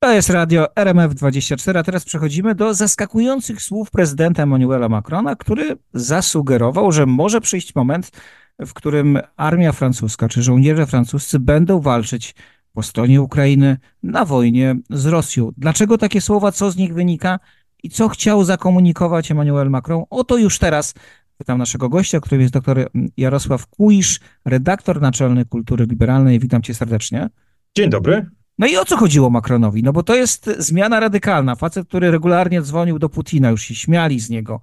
To 0.00 0.12
jest 0.12 0.30
radio 0.30 0.66
RMF24, 0.76 1.78
a 1.78 1.82
teraz 1.82 2.04
przechodzimy 2.04 2.54
do 2.54 2.74
zaskakujących 2.74 3.62
słów 3.62 3.90
prezydenta 3.90 4.42
Emmanuela 4.42 4.88
Macrona, 4.88 5.36
który 5.36 5.76
zasugerował, 5.94 6.92
że 6.92 7.06
może 7.06 7.40
przyjść 7.40 7.74
moment, 7.74 8.10
w 8.58 8.74
którym 8.74 9.18
armia 9.36 9.72
francuska 9.72 10.28
czy 10.28 10.42
żołnierze 10.42 10.86
francuscy 10.86 11.38
będą 11.38 11.80
walczyć 11.80 12.34
po 12.72 12.82
stronie 12.82 13.22
Ukrainy 13.22 13.76
na 14.02 14.24
wojnie 14.24 14.76
z 14.90 15.06
Rosją. 15.06 15.52
Dlaczego 15.56 15.98
takie 15.98 16.20
słowa, 16.20 16.52
co 16.52 16.70
z 16.70 16.76
nich 16.76 16.94
wynika 16.94 17.38
i 17.82 17.90
co 17.90 18.08
chciał 18.08 18.44
zakomunikować 18.44 19.30
Emmanuel 19.30 19.70
Macron? 19.70 20.04
Oto 20.10 20.36
już 20.36 20.58
teraz 20.58 20.94
pytam 21.38 21.58
naszego 21.58 21.88
gościa, 21.88 22.20
którym 22.20 22.40
jest 22.40 22.54
dr 22.54 22.88
Jarosław 23.16 23.66
Kuisz, 23.66 24.20
redaktor 24.44 25.00
naczelny 25.00 25.44
Kultury 25.44 25.86
Liberalnej. 25.86 26.38
Witam 26.38 26.62
cię 26.62 26.74
serdecznie. 26.74 27.28
Dzień 27.76 27.90
dobry. 27.90 28.37
No 28.58 28.66
i 28.66 28.76
o 28.76 28.84
co 28.84 28.96
chodziło 28.96 29.30
Macronowi? 29.30 29.82
No 29.82 29.92
bo 29.92 30.02
to 30.02 30.14
jest 30.14 30.50
zmiana 30.58 31.00
radykalna. 31.00 31.54
Facet, 31.54 31.88
który 31.88 32.10
regularnie 32.10 32.62
dzwonił 32.62 32.98
do 32.98 33.08
Putina, 33.08 33.50
już 33.50 33.62
się 33.62 33.74
śmiali 33.74 34.20
z 34.20 34.30
niego 34.30 34.60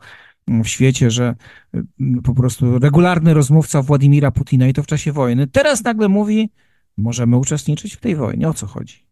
w 0.47 0.67
świecie, 0.67 1.11
że 1.11 1.35
mm, 1.99 2.21
po 2.21 2.33
prostu 2.33 2.79
regularny 2.79 3.33
rozmówca 3.33 3.81
Władimira 3.81 4.31
Putina 4.31 4.67
i 4.67 4.73
to 4.73 4.83
w 4.83 4.87
czasie 4.87 5.11
wojny. 5.11 5.47
Teraz 5.47 5.83
nagle 5.83 6.09
mówi, 6.09 6.49
możemy 6.97 7.37
uczestniczyć 7.37 7.93
w 7.95 7.99
tej 7.99 8.15
wojnie. 8.15 8.49
O 8.49 8.53
co 8.53 8.67
chodzi? 8.67 9.05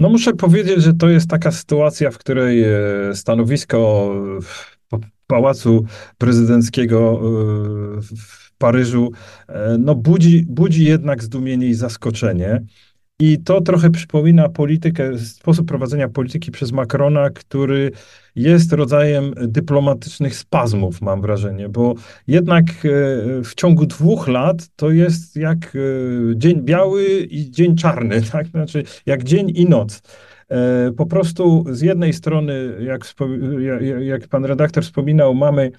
No 0.00 0.08
muszę 0.08 0.32
powiedzieć, 0.32 0.82
że 0.82 0.94
to 0.94 1.08
jest 1.08 1.30
taka 1.30 1.50
sytuacja, 1.50 2.10
w 2.10 2.18
której 2.18 2.62
e, 2.62 2.70
stanowisko 3.14 4.10
Pałacu 5.26 5.84
Prezydenckiego 6.18 6.98
e, 6.98 8.00
w 8.02 8.52
Paryżu 8.58 9.12
e, 9.48 9.76
no 9.78 9.94
budzi, 9.94 10.46
budzi 10.48 10.84
jednak 10.84 11.22
zdumienie 11.22 11.66
i 11.66 11.74
zaskoczenie. 11.74 12.62
I 13.24 13.38
to 13.38 13.60
trochę 13.60 13.90
przypomina 13.90 14.48
politykę, 14.48 15.18
sposób 15.18 15.68
prowadzenia 15.68 16.08
polityki 16.08 16.50
przez 16.50 16.72
Macrona, 16.72 17.30
który 17.30 17.90
jest 18.36 18.72
rodzajem 18.72 19.34
dyplomatycznych 19.36 20.36
spazmów, 20.36 21.00
mam 21.00 21.20
wrażenie, 21.20 21.68
bo 21.68 21.94
jednak 22.26 22.64
e, 22.64 22.72
w 23.44 23.54
ciągu 23.56 23.86
dwóch 23.86 24.28
lat 24.28 24.68
to 24.76 24.90
jest 24.90 25.36
jak 25.36 25.58
e, 25.58 25.78
dzień 26.36 26.62
biały 26.62 27.04
i 27.30 27.50
dzień 27.50 27.76
czarny, 27.76 28.22
tak? 28.32 28.46
Znaczy 28.46 28.84
jak 29.06 29.24
dzień 29.24 29.52
i 29.54 29.66
noc. 29.66 30.02
E, 30.48 30.92
po 30.96 31.06
prostu 31.06 31.64
z 31.70 31.80
jednej 31.80 32.12
strony, 32.12 32.76
jak, 32.80 33.14
jak 34.00 34.28
pan 34.28 34.44
redaktor 34.44 34.84
wspominał, 34.84 35.34
mamy 35.34 35.72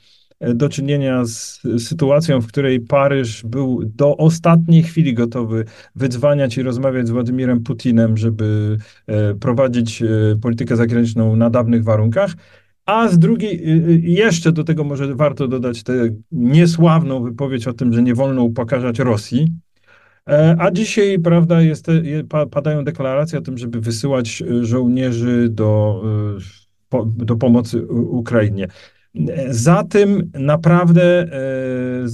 do 0.55 0.69
czynienia 0.69 1.25
z 1.25 1.61
sytuacją, 1.77 2.41
w 2.41 2.47
której 2.47 2.80
Paryż 2.80 3.44
był 3.44 3.81
do 3.95 4.17
ostatniej 4.17 4.83
chwili 4.83 5.13
gotowy 5.13 5.66
wydzwaniać 5.95 6.58
i 6.58 6.63
rozmawiać 6.63 7.08
z 7.08 7.11
Władimirem 7.11 7.63
Putinem, 7.63 8.17
żeby 8.17 8.77
e, 9.08 9.36
prowadzić 9.36 10.02
e, 10.02 10.08
politykę 10.41 10.75
zagraniczną 10.75 11.36
na 11.36 11.49
dawnych 11.49 11.83
warunkach. 11.83 12.33
A 12.86 13.08
z 13.08 13.19
drugiej, 13.19 13.64
e, 13.64 13.77
jeszcze 13.99 14.52
do 14.52 14.64
tego 14.64 14.83
może 14.83 15.16
warto 15.16 15.47
dodać 15.47 15.83
tę 15.83 15.94
niesławną 16.31 17.23
wypowiedź 17.23 17.67
o 17.67 17.73
tym, 17.73 17.94
że 17.94 18.03
nie 18.03 18.16
wolno 18.16 18.44
upokarzać 18.44 18.99
Rosji. 18.99 19.47
A 20.58 20.71
dzisiaj, 20.71 21.19
prawda, 21.19 21.61
jest, 21.61 21.88
padają 22.52 22.83
deklaracje 22.83 23.39
o 23.39 23.41
tym, 23.41 23.58
żeby 23.58 23.81
wysyłać 23.81 24.44
żołnierzy 24.61 25.49
do, 25.49 26.03
do 27.05 27.36
pomocy 27.36 27.88
Ukrainie. 27.88 28.67
Za 29.50 29.83
tym 29.83 30.31
naprawdę 30.33 31.03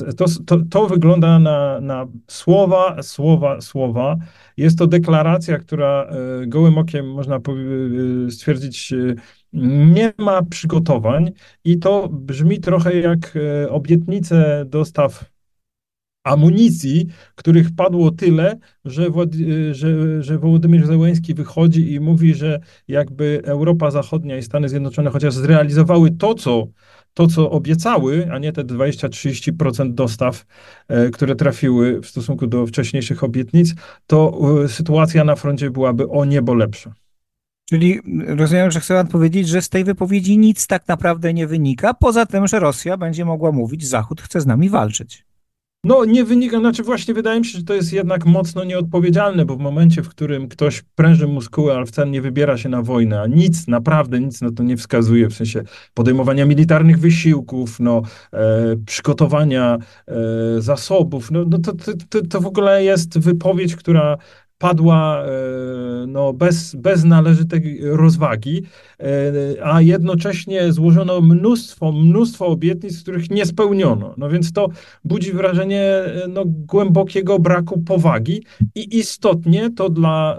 e, 0.09 0.13
to, 0.13 0.25
to, 0.45 0.57
to 0.69 0.87
wygląda 0.87 1.39
na, 1.39 1.81
na 1.81 2.07
słowa, 2.27 3.03
słowa, 3.03 3.61
słowa. 3.61 4.17
Jest 4.57 4.77
to 4.77 4.87
deklaracja, 4.87 5.57
która 5.57 6.09
e, 6.43 6.47
gołym 6.47 6.77
okiem 6.77 7.11
można 7.11 7.35
e, 7.35 8.31
stwierdzić, 8.31 8.93
nie 9.53 10.13
ma 10.17 10.43
przygotowań 10.43 11.31
i 11.63 11.79
to 11.79 12.09
brzmi 12.09 12.59
trochę 12.59 12.99
jak 12.99 13.37
obietnice 13.69 14.65
dostaw 14.67 15.25
amunicji, 16.29 17.07
których 17.35 17.75
padło 17.75 18.11
tyle, 18.11 18.59
że, 18.85 19.07
że, 19.71 20.23
że 20.23 20.37
Wołodymyr 20.37 20.87
Zełenski 20.87 21.33
wychodzi 21.33 21.93
i 21.93 21.99
mówi, 21.99 22.33
że 22.33 22.59
jakby 22.87 23.41
Europa 23.45 23.91
Zachodnia 23.91 24.37
i 24.37 24.43
Stany 24.43 24.69
Zjednoczone 24.69 25.09
chociaż 25.09 25.33
zrealizowały 25.33 26.11
to, 26.11 26.33
co 26.33 26.67
to, 27.13 27.27
co 27.27 27.51
obiecały, 27.51 28.31
a 28.31 28.39
nie 28.39 28.51
te 28.51 28.63
20-30% 28.63 29.93
dostaw, 29.93 30.45
e, 30.87 31.09
które 31.09 31.35
trafiły 31.35 32.01
w 32.01 32.07
stosunku 32.07 32.47
do 32.47 32.67
wcześniejszych 32.67 33.23
obietnic, 33.23 33.75
to 34.07 34.39
e, 34.63 34.67
sytuacja 34.67 35.23
na 35.23 35.35
froncie 35.35 35.69
byłaby 35.69 36.09
o 36.09 36.25
niebo 36.25 36.53
lepsza. 36.53 36.93
Czyli 37.69 37.99
rozumiem, 38.27 38.71
że 38.71 38.79
chcę 38.79 38.93
pan 38.93 39.07
powiedzieć, 39.07 39.47
że 39.47 39.61
z 39.61 39.69
tej 39.69 39.83
wypowiedzi 39.83 40.37
nic 40.37 40.67
tak 40.67 40.87
naprawdę 40.87 41.33
nie 41.33 41.47
wynika, 41.47 41.93
poza 41.93 42.25
tym, 42.25 42.47
że 42.47 42.59
Rosja 42.59 42.97
będzie 42.97 43.25
mogła 43.25 43.51
mówić, 43.51 43.87
Zachód 43.87 44.21
chce 44.21 44.41
z 44.41 44.45
nami 44.45 44.69
walczyć. 44.69 45.25
No, 45.83 46.05
nie 46.05 46.25
wynika, 46.25 46.59
znaczy 46.59 46.83
właśnie 46.83 47.13
wydaje 47.13 47.39
mi 47.39 47.45
się, 47.45 47.57
że 47.57 47.63
to 47.63 47.73
jest 47.73 47.93
jednak 47.93 48.25
mocno 48.25 48.63
nieodpowiedzialne, 48.63 49.45
bo 49.45 49.55
w 49.55 49.59
momencie, 49.59 50.03
w 50.03 50.09
którym 50.09 50.47
ktoś 50.47 50.81
pręży 50.95 51.27
muskuły, 51.27 51.73
ale 51.73 51.85
wcale 51.85 52.09
nie 52.09 52.21
wybiera 52.21 52.57
się 52.57 52.69
na 52.69 52.81
wojnę, 52.81 53.21
a 53.21 53.27
nic, 53.27 53.67
naprawdę 53.67 54.19
nic 54.19 54.41
na 54.41 54.51
to 54.51 54.63
nie 54.63 54.77
wskazuje, 54.77 55.29
w 55.29 55.33
sensie 55.33 55.63
podejmowania 55.93 56.45
militarnych 56.45 56.99
wysiłków, 56.99 57.79
no, 57.79 58.01
e, 58.33 58.75
przygotowania 58.85 59.77
e, 60.07 60.15
zasobów, 60.61 61.31
no, 61.31 61.45
no 61.49 61.57
to, 61.57 61.71
to, 62.09 62.21
to 62.21 62.41
w 62.41 62.45
ogóle 62.45 62.83
jest 62.83 63.19
wypowiedź, 63.19 63.75
która 63.75 64.17
padła 64.57 65.23
e, 65.23 65.29
no, 66.09 66.33
bez, 66.33 66.75
bez 66.75 67.03
należytej 67.03 67.79
rozwagi, 67.81 68.63
e, 68.99 69.05
a 69.63 69.81
jednocześnie 69.81 70.73
złożono 70.73 71.21
mnóstwo, 71.21 71.91
mnóstwo 71.91 72.47
obietnic, 72.47 73.01
których 73.01 73.29
nie 73.29 73.45
spełniono. 73.45 74.13
No 74.17 74.29
więc 74.29 74.53
to 74.53 74.67
budzi 75.03 75.33
wrażenie 75.33 75.83
e, 75.83 76.27
no, 76.29 76.43
głębokiego 76.45 77.39
braku 77.39 77.79
powagi 77.79 78.43
i 78.75 78.97
istotnie 78.97 79.69
to 79.75 79.89
dla 79.89 80.37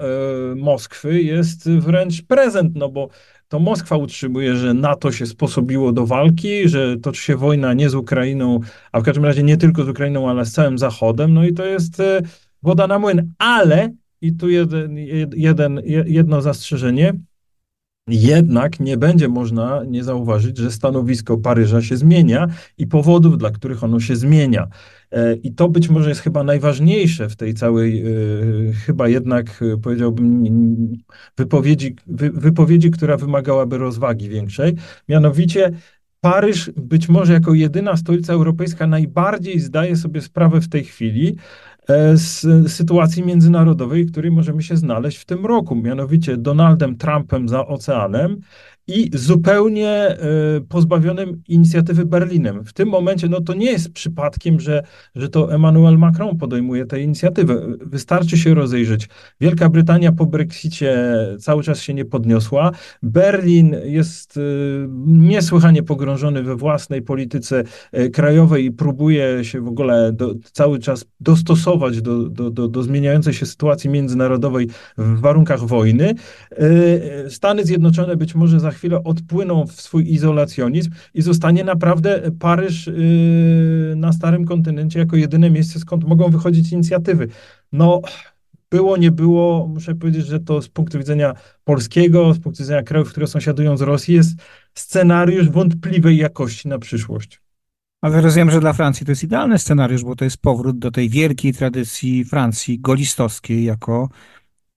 Moskwy 0.56 1.22
jest 1.22 1.70
wręcz 1.70 2.22
prezent, 2.22 2.72
no 2.76 2.88
bo 2.88 3.08
to 3.48 3.58
Moskwa 3.58 3.96
utrzymuje, 3.96 4.56
że 4.56 4.74
NATO 4.74 5.12
się 5.12 5.26
sposobiło 5.26 5.92
do 5.92 6.06
walki, 6.06 6.68
że 6.68 6.96
toczy 6.96 7.22
się 7.22 7.36
wojna 7.36 7.74
nie 7.74 7.90
z 7.90 7.94
Ukrainą, 7.94 8.60
a 8.92 9.00
w 9.00 9.02
każdym 9.02 9.24
razie 9.24 9.42
nie 9.42 9.56
tylko 9.56 9.84
z 9.84 9.88
Ukrainą, 9.88 10.30
ale 10.30 10.44
z 10.44 10.52
całym 10.52 10.78
Zachodem. 10.78 11.34
No 11.34 11.44
i 11.44 11.52
to 11.52 11.64
jest 11.64 12.02
woda 12.62 12.86
na 12.86 12.98
młyn. 12.98 13.32
Ale 13.38 13.90
i 14.20 14.32
tu 14.36 14.48
jeden, 14.48 14.96
jeden, 15.36 15.80
jedno 16.06 16.42
zastrzeżenie. 16.42 17.14
Jednak 18.08 18.80
nie 18.80 18.96
będzie 18.96 19.28
można 19.28 19.84
nie 19.84 20.04
zauważyć, 20.04 20.58
że 20.58 20.70
stanowisko 20.70 21.38
Paryża 21.38 21.82
się 21.82 21.96
zmienia 21.96 22.46
i 22.78 22.86
powodów, 22.86 23.38
dla 23.38 23.50
których 23.50 23.84
ono 23.84 24.00
się 24.00 24.16
zmienia. 24.16 24.68
E, 25.10 25.34
I 25.34 25.54
to 25.54 25.68
być 25.68 25.88
może 25.88 26.08
jest 26.08 26.20
chyba 26.20 26.44
najważniejsze 26.44 27.28
w 27.28 27.36
tej 27.36 27.54
całej, 27.54 28.02
e, 28.02 28.72
chyba 28.72 29.08
jednak 29.08 29.62
e, 29.62 29.76
powiedziałbym, 29.76 30.44
wypowiedzi, 31.36 31.96
wypowiedzi, 32.34 32.90
która 32.90 33.16
wymagałaby 33.16 33.78
rozwagi 33.78 34.28
większej. 34.28 34.76
Mianowicie 35.08 35.72
Paryż 36.20 36.70
być 36.76 37.08
może 37.08 37.32
jako 37.32 37.54
jedyna 37.54 37.96
stolica 37.96 38.32
europejska 38.32 38.86
najbardziej 38.86 39.60
zdaje 39.60 39.96
sobie 39.96 40.20
sprawę 40.20 40.60
w 40.60 40.68
tej 40.68 40.84
chwili, 40.84 41.36
z 42.14 42.40
sytuacji 42.72 43.22
międzynarodowej, 43.22 44.04
w 44.04 44.12
której 44.12 44.30
możemy 44.30 44.62
się 44.62 44.76
znaleźć 44.76 45.18
w 45.18 45.24
tym 45.24 45.46
roku, 45.46 45.76
mianowicie 45.76 46.36
Donaldem 46.36 46.96
Trumpem 46.96 47.48
za 47.48 47.66
oceanem 47.66 48.40
i 48.90 49.10
zupełnie 49.14 49.88
e, 49.88 50.16
pozbawionym 50.68 51.42
inicjatywy 51.48 52.06
Berlinem. 52.06 52.64
W 52.64 52.72
tym 52.72 52.88
momencie 52.88 53.28
no 53.28 53.40
to 53.40 53.54
nie 53.54 53.72
jest 53.72 53.92
przypadkiem, 53.92 54.60
że, 54.60 54.82
że 55.14 55.28
to 55.28 55.54
Emmanuel 55.54 55.98
Macron 55.98 56.38
podejmuje 56.38 56.86
tę 56.86 57.00
inicjatywę. 57.00 57.66
Wystarczy 57.80 58.38
się 58.38 58.54
rozejrzeć. 58.54 59.08
Wielka 59.40 59.68
Brytania 59.68 60.12
po 60.12 60.26
Brexicie 60.26 61.16
cały 61.38 61.62
czas 61.62 61.80
się 61.80 61.94
nie 61.94 62.04
podniosła. 62.04 62.70
Berlin 63.02 63.76
jest 63.84 64.36
e, 64.36 64.40
niesłychanie 65.06 65.82
pogrążony 65.82 66.42
we 66.42 66.56
własnej 66.56 67.02
polityce 67.02 67.64
e, 67.92 68.08
krajowej 68.08 68.64
i 68.64 68.72
próbuje 68.72 69.44
się 69.44 69.60
w 69.60 69.68
ogóle 69.68 70.12
do, 70.12 70.34
cały 70.52 70.78
czas 70.78 71.04
dostosować 71.20 72.02
do, 72.02 72.28
do, 72.28 72.50
do, 72.50 72.68
do 72.68 72.82
zmieniającej 72.82 73.34
się 73.34 73.46
sytuacji 73.46 73.90
międzynarodowej 73.90 74.68
w 74.98 75.20
warunkach 75.20 75.60
wojny. 75.60 76.14
Stany 77.28 77.64
Zjednoczone 77.64 78.16
być 78.16 78.34
może 78.34 78.60
za 78.60 78.70
chwilę 78.70 78.79
odpłyną 79.04 79.66
w 79.66 79.80
swój 79.80 80.12
izolacjonizm 80.12 80.90
i 81.14 81.22
zostanie 81.22 81.64
naprawdę 81.64 82.22
Paryż 82.38 82.86
yy, 82.86 83.94
na 83.96 84.12
starym 84.12 84.44
kontynencie 84.44 84.98
jako 84.98 85.16
jedyne 85.16 85.50
miejsce, 85.50 85.78
skąd 85.78 86.04
mogą 86.04 86.30
wychodzić 86.30 86.72
inicjatywy. 86.72 87.28
No, 87.72 88.00
było, 88.70 88.96
nie 88.96 89.10
było, 89.10 89.66
muszę 89.66 89.94
powiedzieć, 89.94 90.26
że 90.26 90.40
to 90.40 90.62
z 90.62 90.68
punktu 90.68 90.98
widzenia 90.98 91.34
polskiego, 91.64 92.34
z 92.34 92.38
punktu 92.38 92.62
widzenia 92.62 92.82
krajów, 92.82 93.10
które 93.10 93.26
sąsiadują 93.26 93.76
z 93.76 93.80
Rosji, 93.80 94.14
jest 94.14 94.30
scenariusz 94.74 95.50
wątpliwej 95.50 96.16
jakości 96.16 96.68
na 96.68 96.78
przyszłość. 96.78 97.40
Ale 98.00 98.20
rozumiem, 98.20 98.50
że 98.50 98.60
dla 98.60 98.72
Francji 98.72 99.06
to 99.06 99.12
jest 99.12 99.24
idealny 99.24 99.58
scenariusz, 99.58 100.04
bo 100.04 100.16
to 100.16 100.24
jest 100.24 100.38
powrót 100.38 100.78
do 100.78 100.90
tej 100.90 101.08
wielkiej 101.08 101.52
tradycji 101.52 102.24
Francji 102.24 102.78
golistowskiej 102.78 103.64
jako 103.64 104.08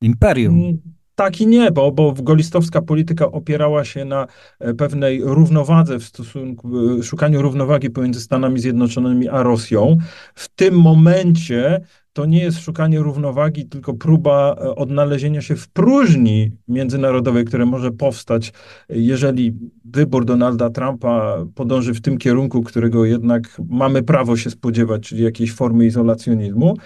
imperium. 0.02 0.78
Tak 1.16 1.42
i 1.42 1.48
nie, 1.48 1.72
bo, 1.72 1.92
bo 1.92 2.14
golistowska 2.14 2.82
polityka 2.82 3.32
opierała 3.32 3.86
się 3.86 4.06
na 4.06 4.28
e, 4.60 4.74
pewnej 4.74 5.22
równowadze 5.24 6.00
w 6.00 6.04
stosunku, 6.04 6.70
e, 7.00 7.04
szukaniu 7.04 7.42
równowagi 7.42 7.90
pomiędzy 7.90 8.22
Stanami 8.22 8.60
Zjednoczonymi 8.60 9.30
a 9.30 9.44
Rosją. 9.44 9.98
W 10.36 10.50
tym 10.50 10.80
momencie 10.80 11.82
to 12.14 12.26
nie 12.26 12.44
jest 12.44 12.60
szukanie 12.60 13.00
równowagi, 13.00 13.66
tylko 13.66 13.94
próba 13.94 14.56
e, 14.62 14.76
odnalezienia 14.76 15.42
się 15.42 15.56
w 15.56 15.68
próżni 15.68 16.52
międzynarodowej, 16.68 17.46
która 17.46 17.66
może 17.66 17.92
powstać, 17.92 18.54
jeżeli 18.90 19.54
wybór 19.86 20.26
Donalda 20.26 20.70
Trumpa 20.70 21.46
podąży 21.56 21.94
w 21.94 22.02
tym 22.02 22.18
kierunku, 22.18 22.64
którego 22.64 23.06
jednak 23.06 23.62
mamy 23.70 24.04
prawo 24.04 24.38
się 24.38 24.50
spodziewać, 24.50 25.02
czyli 25.02 25.24
jakiejś 25.24 25.54
formy 25.54 25.86
izolacjonizmu. 25.86 26.78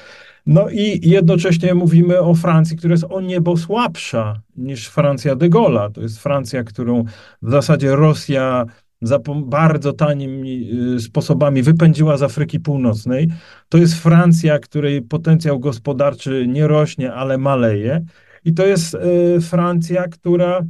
No 0.46 0.70
i 0.70 1.10
jednocześnie 1.10 1.74
mówimy 1.74 2.20
o 2.20 2.36
Francji, 2.36 2.78
która 2.78 2.92
jest 2.92 3.06
o 3.10 3.22
niebo 3.22 3.58
słabsza 3.58 4.42
niż 4.56 4.88
Francja 4.88 5.36
de 5.36 5.50
Gaulle'a. 5.50 5.92
To 5.92 6.02
jest 6.02 6.20
Francja, 6.20 6.64
którą 6.64 7.04
w 7.42 7.52
zasadzie 7.52 7.96
Rosja 7.96 8.66
za 9.02 9.20
bardzo 9.36 9.94
tanimi 9.94 10.70
y, 10.96 11.00
sposobami 11.00 11.64
wypędziła 11.64 12.18
z 12.18 12.24
Afryki 12.24 12.60
Północnej. 12.60 13.28
To 13.70 13.78
jest 13.78 13.94
Francja, 13.94 14.60
której 14.60 15.02
potencjał 15.02 15.60
gospodarczy 15.60 16.46
nie 16.48 16.68
rośnie, 16.68 17.14
ale 17.14 17.38
maleje. 17.38 18.06
I 18.46 18.54
to 18.54 18.66
jest 18.66 18.94
y, 18.94 19.42
Francja, 19.42 20.08
która 20.08 20.62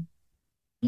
y, 0.84 0.88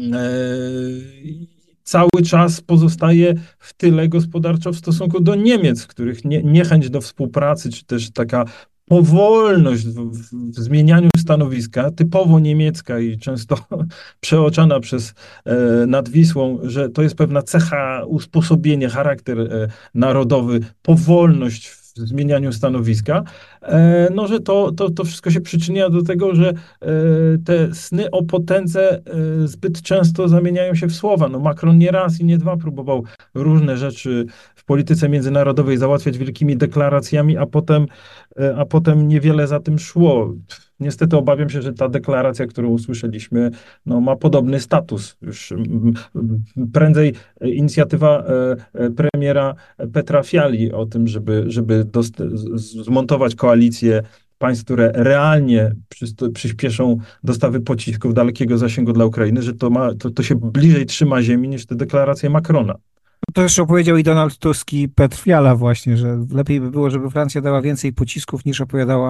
cały 1.82 2.22
czas 2.26 2.60
pozostaje 2.60 3.34
w 3.58 3.72
tyle 3.72 4.08
gospodarczo 4.08 4.72
w 4.72 4.76
stosunku 4.76 5.20
do 5.20 5.34
Niemiec, 5.34 5.86
których 5.86 6.24
nie, 6.24 6.42
niechęć 6.42 6.90
do 6.90 7.00
współpracy, 7.00 7.70
czy 7.70 7.84
też 7.84 8.10
taka 8.10 8.44
powolność 8.90 9.86
w, 9.86 10.10
w, 10.50 10.60
zmienianiu 10.60 11.08
stanowiska, 11.18 11.90
typowo 11.90 12.40
niemiecka 12.40 12.98
i 12.98 13.18
często 13.18 13.56
przeoczana 14.20 14.80
przez 14.80 15.14
e, 15.44 15.86
nad 15.86 16.08
Wisłą, 16.08 16.58
że 16.62 16.88
to 16.88 17.02
jest 17.02 17.14
pewna 17.14 17.42
cecha, 17.42 18.04
usposobienie, 18.06 18.88
charakter 18.88 19.40
e, 19.40 19.68
narodowy, 19.94 20.60
powolność 20.82 21.80
w 21.96 22.08
zmienianiu 22.08 22.52
stanowiska, 22.52 23.22
e, 23.62 24.08
no 24.14 24.26
że 24.26 24.40
to, 24.40 24.72
to, 24.72 24.90
to 24.90 25.04
wszystko 25.04 25.30
się 25.30 25.40
przyczynia 25.40 25.90
do 25.90 26.02
tego, 26.02 26.34
że 26.34 26.48
e, 26.48 26.54
te 27.44 27.74
sny 27.74 28.10
o 28.10 28.22
potędze 28.22 28.92
e, 28.92 29.02
zbyt 29.44 29.82
często 29.82 30.28
zamieniają 30.28 30.74
się 30.74 30.86
w 30.86 30.94
słowa. 30.94 31.28
No 31.28 31.38
Macron 31.38 31.78
nie 31.78 31.90
raz 31.90 32.20
i 32.20 32.24
nie 32.24 32.38
dwa 32.38 32.56
próbował 32.56 33.04
różne 33.34 33.76
rzeczy 33.76 34.26
w 34.54 34.64
polityce 34.64 35.08
międzynarodowej 35.08 35.76
załatwiać 35.76 36.18
wielkimi 36.18 36.56
deklaracjami, 36.56 37.36
a 37.36 37.46
potem, 37.46 37.86
a 38.56 38.64
potem 38.64 39.08
niewiele 39.08 39.46
za 39.46 39.60
tym 39.60 39.78
szło. 39.78 40.34
Niestety 40.80 41.16
obawiam 41.16 41.50
się, 41.50 41.62
że 41.62 41.72
ta 41.72 41.88
deklaracja, 41.88 42.46
którą 42.46 42.68
usłyszeliśmy, 42.68 43.50
no, 43.86 44.00
ma 44.00 44.16
podobny 44.16 44.60
status. 44.60 45.16
Już 45.22 45.52
prędzej 46.72 47.14
inicjatywa 47.40 48.24
e, 48.24 48.56
e, 48.74 48.90
premiera 48.90 49.54
Petra 49.92 50.22
Fiali 50.22 50.72
o 50.72 50.86
tym, 50.86 51.06
żeby, 51.08 51.44
żeby 51.46 51.86
zmontować 52.54 53.34
koalicję 53.34 54.02
państw, 54.38 54.64
które 54.64 54.92
realnie 54.94 55.72
przyspieszą 56.34 56.98
dostawy 57.24 57.60
pocisków 57.60 58.14
dalekiego 58.14 58.58
zasięgu 58.58 58.92
dla 58.92 59.04
Ukrainy, 59.04 59.42
że 59.42 59.54
to, 59.54 59.70
ma, 59.70 59.94
to, 59.94 60.10
to 60.10 60.22
się 60.22 60.34
bliżej 60.34 60.86
trzyma 60.86 61.22
ziemi 61.22 61.48
niż 61.48 61.66
te 61.66 61.74
deklaracje 61.74 62.30
Macrona. 62.30 62.74
To 63.34 63.42
już 63.42 63.58
opowiedział 63.58 63.96
i 63.96 64.02
Donald 64.02 64.38
Tusk 64.38 64.72
i 64.72 64.88
Petr 64.88 65.16
Fiala 65.18 65.56
właśnie, 65.56 65.96
że 65.96 66.26
lepiej 66.30 66.60
by 66.60 66.70
było, 66.70 66.90
żeby 66.90 67.10
Francja 67.10 67.40
dała 67.40 67.62
więcej 67.62 67.92
pocisków 67.92 68.44
niż 68.44 68.60
opowiadała 68.60 69.08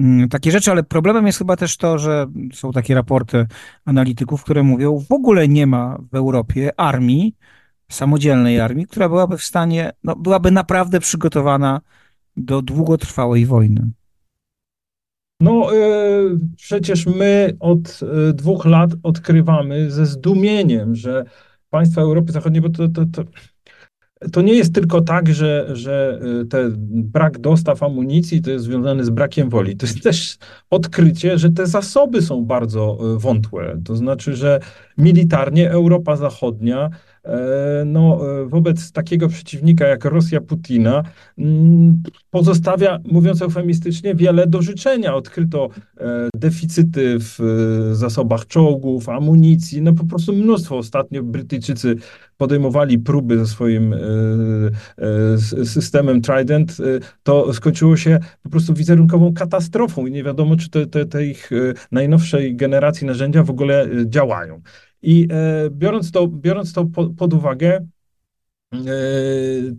Mm, 0.00 0.28
takie 0.28 0.50
rzeczy, 0.50 0.70
ale 0.70 0.82
problemem 0.82 1.26
jest 1.26 1.38
chyba 1.38 1.56
też 1.56 1.76
to, 1.76 1.98
że 1.98 2.26
są 2.52 2.72
takie 2.72 2.94
raporty 2.94 3.46
analityków, 3.84 4.44
które 4.44 4.62
mówią, 4.62 4.98
w 4.98 5.12
ogóle 5.12 5.48
nie 5.48 5.66
ma 5.66 5.98
w 6.12 6.14
Europie 6.14 6.80
armii, 6.80 7.36
samodzielnej 7.90 8.60
armii, 8.60 8.86
która 8.86 9.08
byłaby 9.08 9.38
w 9.38 9.42
stanie, 9.42 9.92
no, 10.04 10.16
byłaby 10.16 10.50
naprawdę 10.50 11.00
przygotowana 11.00 11.80
do 12.36 12.62
długotrwałej 12.62 13.46
wojny. 13.46 13.90
No, 15.40 15.72
yy, 15.72 16.38
przecież 16.56 17.06
my 17.06 17.56
od 17.60 18.02
yy, 18.02 18.32
dwóch 18.32 18.64
lat 18.64 18.90
odkrywamy 19.02 19.90
ze 19.90 20.06
zdumieniem, 20.06 20.94
że 20.94 21.24
państwa 21.70 22.00
Europy 22.00 22.32
Zachodniej, 22.32 22.62
bo 22.62 22.68
to, 22.68 22.88
to, 22.88 23.04
to 23.12 23.24
to 24.32 24.42
nie 24.42 24.54
jest 24.54 24.74
tylko 24.74 25.00
tak, 25.00 25.34
że, 25.34 25.68
że 25.72 26.20
y, 26.42 26.46
ten 26.46 26.74
brak 26.92 27.38
dostaw 27.38 27.82
amunicji 27.82 28.42
to 28.42 28.50
jest 28.50 28.64
związany 28.64 29.04
z 29.04 29.10
brakiem 29.10 29.50
woli. 29.50 29.76
To 29.76 29.86
jest 29.86 30.02
też 30.02 30.38
odkrycie, 30.70 31.38
że 31.38 31.50
te 31.50 31.66
zasoby 31.66 32.22
są 32.22 32.44
bardzo 32.44 32.98
y, 33.16 33.18
wątłe. 33.18 33.80
To 33.84 33.96
znaczy, 33.96 34.36
że 34.36 34.60
militarnie 34.98 35.70
Europa 35.70 36.16
Zachodnia 36.16 36.90
no, 37.86 38.20
e, 38.40 38.46
wobec 38.46 38.92
takiego 38.92 39.28
przeciwnika 39.28 39.86
jak 39.86 40.04
Rosja 40.04 40.40
Putina 40.40 41.02
mm, 41.38 42.02
pozostawia, 42.30 42.98
mówiąc 43.04 43.42
eufemistycznie, 43.42 44.14
wiele 44.14 44.46
do 44.46 44.62
życzenia. 44.62 45.14
Odkryto 45.14 45.68
e, 45.96 46.28
deficyty 46.34 47.16
w 47.18 47.38
zasobach 47.92 48.46
czołgów, 48.46 49.08
amunicji, 49.08 49.82
no 49.82 49.92
po 49.92 50.04
prostu 50.04 50.32
mnóstwo. 50.32 50.78
Ostatnio 50.78 51.22
Brytyjczycy 51.22 51.96
podejmowali 52.36 52.98
próby 52.98 53.38
ze 53.38 53.46
swoim 53.46 53.94
systemem 55.64 56.20
Trident, 56.20 56.76
to 57.22 57.54
skończyło 57.54 57.96
się 57.96 58.18
po 58.42 58.50
prostu 58.50 58.74
wizerunkową 58.74 59.34
katastrofą 59.34 60.06
i 60.06 60.10
nie 60.10 60.24
wiadomo, 60.24 60.56
czy 60.56 60.70
te, 60.70 60.86
te, 60.86 61.06
te 61.06 61.26
ich 61.26 61.50
najnowszej 61.92 62.56
generacji 62.56 63.06
narzędzia 63.06 63.42
w 63.42 63.50
ogóle 63.50 63.88
działają. 64.06 64.60
I 65.02 65.28
e, 65.30 65.70
biorąc 65.70 66.12
to, 66.12 66.28
biorąc 66.28 66.72
to 66.72 66.84
po, 66.84 67.10
pod 67.10 67.34
uwagę, 67.34 67.86
e, 68.72 68.78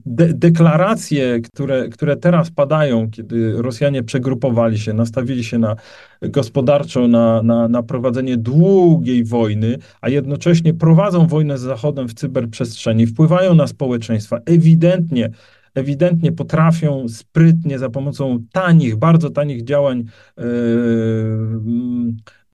de, 0.05 0.33
deklaracje, 0.33 1.41
które, 1.41 1.89
które 1.89 2.17
teraz 2.17 2.51
padają, 2.51 3.09
kiedy 3.11 3.61
Rosjanie 3.61 4.03
przegrupowali 4.03 4.79
się, 4.79 4.93
nastawili 4.93 5.43
się 5.43 5.57
na 5.57 5.75
gospodarczo 6.21 7.07
na, 7.07 7.43
na, 7.43 7.67
na 7.67 7.83
prowadzenie 7.83 8.37
długiej 8.37 9.23
wojny, 9.23 9.77
a 10.01 10.09
jednocześnie 10.09 10.73
prowadzą 10.73 11.27
wojnę 11.27 11.57
z 11.57 11.61
Zachodem 11.61 12.07
w 12.07 12.13
cyberprzestrzeni, 12.13 13.07
wpływają 13.07 13.55
na 13.55 13.67
społeczeństwa, 13.67 14.39
ewidentnie 14.45 15.31
ewidentnie 15.73 16.31
potrafią 16.31 17.09
sprytnie 17.09 17.79
za 17.79 17.89
pomocą 17.89 18.43
tanich, 18.51 18.95
bardzo 18.95 19.29
tanich 19.29 19.63
działań 19.63 20.03
yy, 20.37 20.43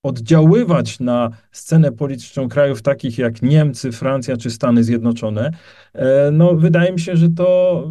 oddziaływać 0.03 0.99
na 0.99 1.29
scenę 1.51 1.91
polityczną 1.91 2.49
krajów 2.49 2.81
takich 2.81 3.17
jak 3.17 3.41
Niemcy, 3.41 3.91
Francja 3.91 4.37
czy 4.37 4.49
Stany 4.49 4.83
Zjednoczone, 4.83 5.51
e, 5.93 6.31
no 6.31 6.55
wydaje 6.55 6.91
mi 6.91 6.99
się, 6.99 7.15
że 7.17 7.29
to 7.29 7.83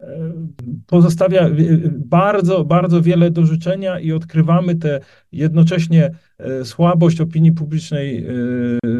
e, 0.00 0.06
pozostawia 0.86 1.50
bardzo, 1.90 2.64
bardzo 2.64 3.02
wiele 3.02 3.30
do 3.30 3.46
życzenia 3.46 4.00
i 4.00 4.12
odkrywamy 4.12 4.74
tę 4.74 5.00
jednocześnie 5.32 6.10
e, 6.38 6.64
słabość 6.64 7.20
opinii 7.20 7.52
publicznej, 7.52 8.26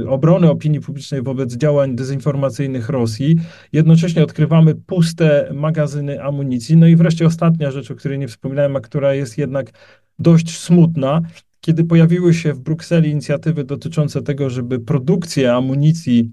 obrony 0.08 0.50
opinii 0.50 0.80
publicznej 0.80 1.23
wobec 1.23 1.56
działań 1.56 1.96
dezinformacyjnych 1.96 2.88
Rosji. 2.88 3.37
Jednocześnie 3.73 4.23
odkrywamy 4.23 4.75
puste 4.75 5.50
magazyny 5.54 6.23
amunicji. 6.23 6.76
No 6.76 6.87
i 6.87 6.96
wreszcie 6.96 7.26
ostatnia 7.26 7.70
rzecz, 7.70 7.90
o 7.90 7.94
której 7.94 8.18
nie 8.18 8.28
wspominałem, 8.28 8.76
a 8.76 8.80
która 8.80 9.14
jest 9.14 9.38
jednak 9.38 9.73
dość 10.18 10.58
smutna, 10.58 11.23
kiedy 11.66 11.85
pojawiły 11.85 12.35
się 12.35 12.54
w 12.54 12.61
Brukseli 12.61 13.11
inicjatywy 13.11 13.64
dotyczące 13.64 14.23
tego, 14.23 14.50
żeby 14.50 14.80
produkcję 14.80 15.54
amunicji 15.54 16.32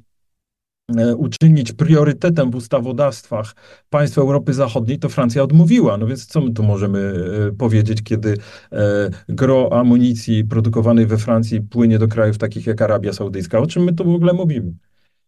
e, 0.97 1.15
uczynić 1.15 1.71
priorytetem 1.71 2.51
w 2.51 2.55
ustawodawstwach 2.55 3.55
państw 3.89 4.17
Europy 4.17 4.53
Zachodniej, 4.53 4.99
to 4.99 5.09
Francja 5.09 5.43
odmówiła. 5.43 5.97
No 5.97 6.07
więc 6.07 6.25
co 6.25 6.41
my 6.41 6.53
tu 6.53 6.63
możemy 6.63 7.13
e, 7.49 7.51
powiedzieć, 7.51 8.03
kiedy 8.03 8.37
e, 8.71 9.09
gro 9.29 9.79
amunicji 9.79 10.43
produkowanej 10.43 11.05
we 11.05 11.17
Francji 11.17 11.61
płynie 11.61 11.99
do 11.99 12.07
krajów 12.07 12.37
takich 12.37 12.67
jak 12.67 12.81
Arabia 12.81 13.13
Saudyjska? 13.13 13.59
O 13.59 13.67
czym 13.67 13.83
my 13.83 13.93
tu 13.93 14.03
w 14.03 14.15
ogóle 14.15 14.33
mówimy? 14.33 14.73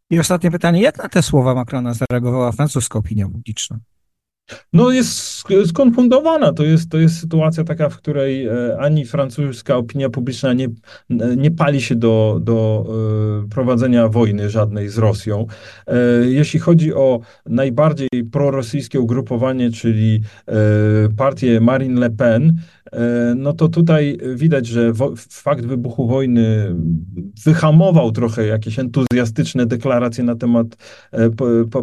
I 0.09 0.19
ostatnie 0.19 0.51
pytanie, 0.51 0.81
jak 0.81 0.97
na 0.97 1.09
te 1.09 1.21
słowa 1.21 1.55
Macrona 1.55 1.93
zareagowała 1.93 2.51
francuska 2.51 2.99
opinia 2.99 3.29
publiczna? 3.29 3.79
No 4.73 4.91
jest 4.91 5.43
skonfundowana. 5.65 6.53
To 6.53 6.63
jest, 6.63 6.91
to 6.91 6.97
jest 6.97 7.19
sytuacja 7.19 7.63
taka, 7.63 7.89
w 7.89 7.97
której 7.97 8.45
e, 8.45 8.77
ani 8.79 9.05
francuska 9.05 9.75
opinia 9.75 10.09
publiczna 10.09 10.53
nie, 10.53 10.67
nie 11.37 11.51
pali 11.51 11.81
się 11.81 11.95
do, 11.95 12.39
do 12.41 12.85
e, 13.45 13.49
prowadzenia 13.49 14.07
wojny 14.07 14.49
żadnej 14.49 14.89
z 14.89 14.97
Rosją. 14.97 15.47
E, 15.87 15.95
jeśli 16.25 16.59
chodzi 16.59 16.93
o 16.93 17.19
najbardziej 17.45 18.09
prorosyjskie 18.31 18.99
ugrupowanie, 18.99 19.71
czyli 19.71 20.21
partię 21.17 21.61
Marine 21.61 21.99
Le 21.99 22.09
Pen, 22.09 22.53
no 23.35 23.53
to 23.53 23.67
tutaj 23.67 24.17
widać, 24.35 24.67
że 24.67 24.93
fakt 25.17 25.65
wybuchu 25.65 26.07
wojny 26.07 26.75
wyhamował 27.45 28.11
trochę 28.11 28.45
jakieś 28.45 28.79
entuzjastyczne 28.79 29.65
deklaracje 29.65 30.23
na 30.23 30.35
temat 30.35 30.67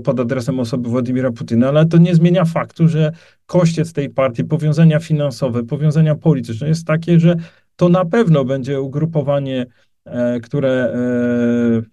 pod 0.04 0.20
adresem 0.20 0.60
osoby 0.60 0.88
Władimira 0.88 1.32
Putina, 1.32 1.68
ale 1.68 1.86
to 1.86 1.98
nie 1.98 2.14
zmienia 2.14 2.44
faktu, 2.44 2.88
że 2.88 3.12
kościec 3.46 3.92
tej 3.92 4.10
partii, 4.10 4.44
powiązania 4.44 4.98
finansowe, 4.98 5.64
powiązania 5.64 6.14
polityczne 6.14 6.68
jest 6.68 6.86
takie, 6.86 7.20
że 7.20 7.36
to 7.76 7.88
na 7.88 8.04
pewno 8.04 8.44
będzie 8.44 8.80
ugrupowanie, 8.80 9.66
e, 10.04 10.40
które 10.40 10.70
e, 10.70 11.91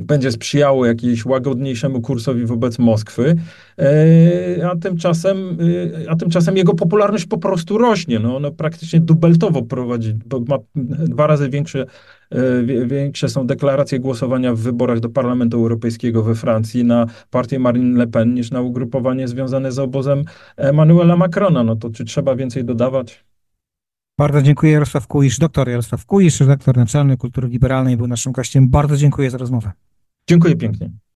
będzie 0.00 0.32
sprzyjało 0.32 0.86
jakiemuś 0.86 1.24
łagodniejszemu 1.24 2.00
kursowi 2.00 2.46
wobec 2.46 2.78
Moskwy, 2.78 3.36
e, 3.78 4.68
a 4.70 4.76
tymczasem, 4.76 5.58
e, 6.04 6.10
a 6.10 6.16
tymczasem 6.16 6.56
jego 6.56 6.74
popularność 6.74 7.26
po 7.26 7.38
prostu 7.38 7.78
rośnie. 7.78 8.18
No, 8.18 8.36
ono 8.36 8.50
praktycznie 8.50 9.00
dubeltowo 9.00 9.62
prowadzi, 9.62 10.14
bo 10.26 10.40
ma 10.40 10.58
dwa 11.08 11.26
razy 11.26 11.48
większe, 11.48 11.86
e, 12.30 12.86
większe 12.86 13.28
są 13.28 13.46
deklaracje 13.46 14.00
głosowania 14.00 14.54
w 14.54 14.58
wyborach 14.58 15.00
do 15.00 15.08
Parlamentu 15.08 15.56
Europejskiego 15.56 16.22
we 16.22 16.34
Francji 16.34 16.84
na 16.84 17.06
partię 17.30 17.58
Marine 17.58 17.98
Le 17.98 18.06
Pen 18.06 18.34
niż 18.34 18.50
na 18.50 18.60
ugrupowanie 18.60 19.28
związane 19.28 19.72
z 19.72 19.78
obozem 19.78 20.24
Emmanuela 20.56 21.16
Macrona. 21.16 21.64
No 21.64 21.76
to 21.76 21.90
czy 21.90 22.04
trzeba 22.04 22.36
więcej 22.36 22.64
dodawać? 22.64 23.24
Bardzo 24.20 24.42
dziękuję 24.42 24.72
Jarosław 24.72 25.06
Kuisz, 25.06 25.38
doktor 25.38 25.68
Jarosław 25.68 26.06
Kuisz, 26.06 26.40
redaktor 26.40 26.76
naczelny 26.76 27.16
Kultury 27.16 27.48
Liberalnej 27.48 27.96
był 27.96 28.06
naszym 28.06 28.32
gościem. 28.32 28.68
Bardzo 28.68 28.96
dziękuję 28.96 29.30
za 29.30 29.38
rozmowę. 29.38 29.72
Dziękuję 30.30 30.56
pięknie. 30.56 30.90